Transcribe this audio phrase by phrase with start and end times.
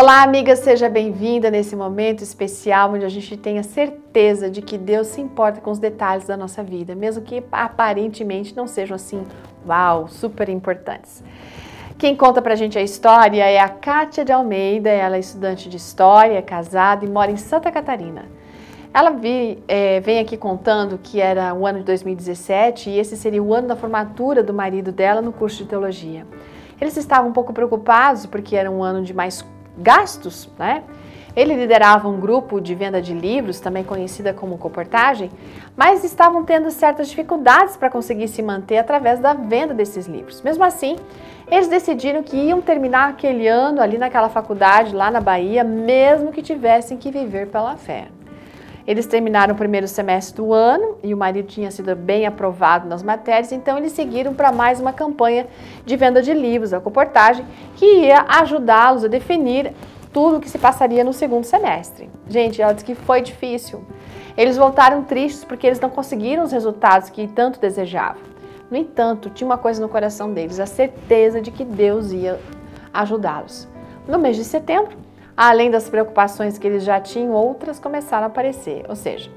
[0.00, 5.08] Olá, amiga, seja bem-vinda nesse momento especial onde a gente tenha certeza de que Deus
[5.08, 9.22] se importa com os detalhes da nossa vida, mesmo que aparentemente não sejam assim,
[9.68, 11.22] uau, super importantes.
[11.98, 15.76] Quem conta pra gente a história é a Kátia de Almeida, ela é estudante de
[15.76, 18.24] história, é casada e mora em Santa Catarina.
[18.94, 23.42] Ela vi, é, vem aqui contando que era o ano de 2017 e esse seria
[23.42, 26.26] o ano da formatura do marido dela no curso de teologia.
[26.80, 29.44] Eles estavam um pouco preocupados porque era um ano de mais
[29.80, 30.82] gastos, né?
[31.34, 35.30] Ele liderava um grupo de venda de livros, também conhecida como comportagem,
[35.76, 40.42] mas estavam tendo certas dificuldades para conseguir se manter através da venda desses livros.
[40.42, 40.96] Mesmo assim,
[41.48, 46.42] eles decidiram que iam terminar aquele ano ali naquela faculdade lá na Bahia, mesmo que
[46.42, 48.08] tivessem que viver pela fé.
[48.90, 53.04] Eles terminaram o primeiro semestre do ano e o marido tinha sido bem aprovado nas
[53.04, 55.46] matérias, então eles seguiram para mais uma campanha
[55.86, 59.72] de venda de livros, a comportagem, que ia ajudá-los a definir
[60.12, 62.10] tudo o que se passaria no segundo semestre.
[62.28, 63.84] Gente, ela disse que foi difícil.
[64.36, 68.22] Eles voltaram tristes porque eles não conseguiram os resultados que tanto desejavam.
[68.68, 72.40] No entanto, tinha uma coisa no coração deles, a certeza de que Deus ia
[72.92, 73.68] ajudá-los.
[74.08, 74.96] No mês de setembro,
[75.42, 78.84] Além das preocupações que eles já tinham, outras começaram a aparecer.
[78.90, 79.30] Ou seja,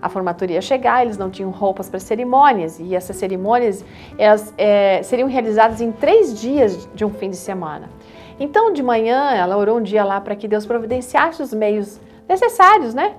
[0.00, 3.84] a formatura ia chegar, eles não tinham roupas para cerimônias e essas cerimônias
[4.16, 7.90] elas, é, seriam realizadas em três dias de um fim de semana.
[8.38, 12.94] Então, de manhã, ela orou um dia lá para que Deus providenciasse os meios necessários,
[12.94, 13.14] né?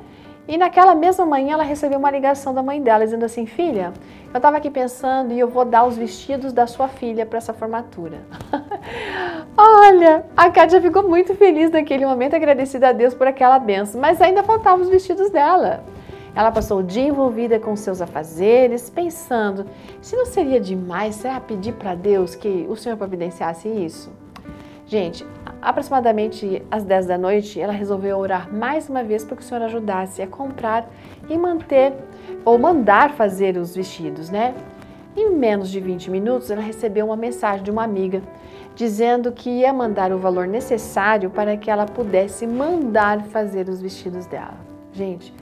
[0.48, 3.94] E naquela mesma manhã ela recebeu uma ligação da mãe dela dizendo assim: Filha,
[4.34, 7.54] eu estava aqui pensando e eu vou dar os vestidos da sua filha para essa
[7.54, 8.18] formatura.
[9.64, 14.20] Olha, a Kátia ficou muito feliz naquele momento, agradecida a Deus por aquela benção, mas
[14.20, 15.84] ainda faltavam os vestidos dela.
[16.34, 19.68] Ela passou o dia envolvida com seus afazeres, pensando:
[20.02, 24.12] se não seria demais, será pedir para Deus que o Senhor providenciasse isso?
[24.88, 25.24] Gente,
[25.62, 29.62] aproximadamente às 10 da noite, ela resolveu orar mais uma vez para que o Senhor
[29.62, 30.90] ajudasse a comprar
[31.30, 31.94] e manter
[32.44, 34.56] ou mandar fazer os vestidos, né?
[35.16, 38.22] Em menos de 20 minutos, ela recebeu uma mensagem de uma amiga
[38.76, 44.26] dizendo que ia mandar o valor necessário para que ela pudesse mandar fazer os vestidos
[44.26, 44.56] dela.
[44.94, 45.34] Gente,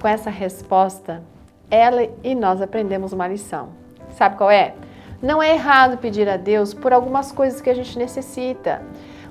[0.00, 1.22] com essa resposta,
[1.70, 3.68] ela e nós aprendemos uma lição.
[4.16, 4.74] Sabe qual é?
[5.22, 8.80] Não é errado pedir a Deus por algumas coisas que a gente necessita.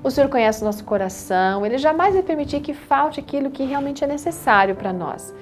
[0.01, 4.01] O Senhor conhece o nosso coração, Ele jamais vai permitir que falte aquilo que realmente
[4.01, 5.33] é necessário para nós.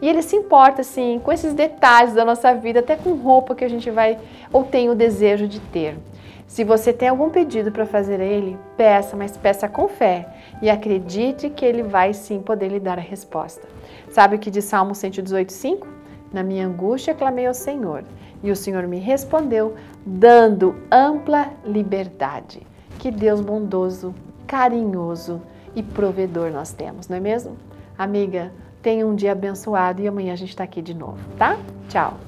[0.00, 3.64] E Ele se importa, sim, com esses detalhes da nossa vida, até com roupa que
[3.64, 4.18] a gente vai
[4.50, 5.98] ou tem o desejo de ter.
[6.46, 10.26] Se você tem algum pedido para fazer a Ele, peça, mas peça com fé
[10.62, 13.68] e acredite que Ele vai sim poder lhe dar a resposta.
[14.08, 15.86] Sabe o que diz Salmo 118,5?
[16.32, 18.02] Na minha angústia clamei ao Senhor
[18.42, 19.74] e o Senhor me respondeu,
[20.06, 22.66] dando ampla liberdade.
[23.06, 24.12] Que Deus bondoso,
[24.48, 25.40] carinhoso
[25.76, 27.56] e provedor nós temos, não é mesmo?
[27.96, 28.50] Amiga,
[28.82, 31.56] tenha um dia abençoado e amanhã a gente está aqui de novo, tá?
[31.88, 32.18] Tchau!